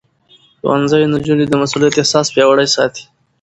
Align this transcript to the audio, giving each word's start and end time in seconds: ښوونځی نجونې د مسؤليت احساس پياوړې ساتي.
ښوونځی 0.59 1.03
نجونې 1.13 1.45
د 1.47 1.53
مسؤليت 1.61 1.93
احساس 1.97 2.27
پياوړې 2.33 2.67
ساتي. 2.75 3.03